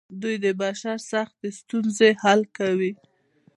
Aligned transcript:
دوی 0.21 0.35
د 0.45 0.47
بشر 0.61 0.97
سختې 1.11 1.47
ستونزې 1.59 2.09
حل 2.23 2.41
کوي. 2.57 2.91